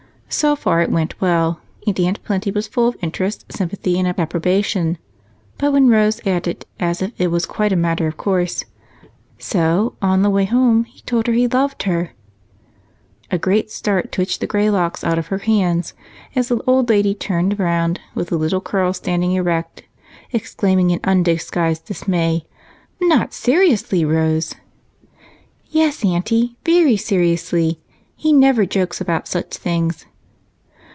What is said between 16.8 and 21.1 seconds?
lady turned around, with the little curls standing erect, exclaiming, in